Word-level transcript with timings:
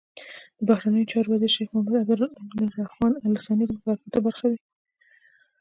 د 0.57 0.59
بهرنیو 0.67 1.09
چارو 1.11 1.29
وزیر 1.33 1.51
شیخ 1.55 1.67
محمد 1.73 2.05
بن 2.09 2.21
عبدالرحمان 2.49 3.13
ال 3.25 3.33
ثاني 3.45 3.63
د 3.67 3.71
مذاکراتو 3.77 4.19
برخه 4.27 4.45
وي. 4.51 4.59